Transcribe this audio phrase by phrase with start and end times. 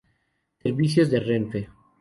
[0.63, 1.69] Servicios de Renfe